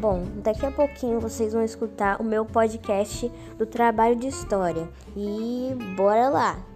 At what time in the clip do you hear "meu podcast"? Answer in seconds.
2.24-3.30